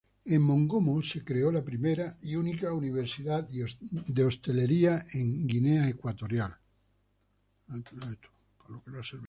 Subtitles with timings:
[0.25, 6.55] En Mongomo se creó la primera y única universidad de hostelería en Guinea Ecuatorial.